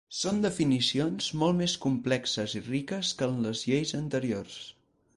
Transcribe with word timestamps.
Són 0.19 0.37
definicions 0.45 1.27
molt 1.43 1.59
més 1.59 1.75
complexes 1.85 2.57
i 2.61 2.65
riques 2.73 3.15
que 3.21 3.31
en 3.31 3.39
les 3.47 3.65
lleis 3.71 3.97
anteriors. 4.05 4.61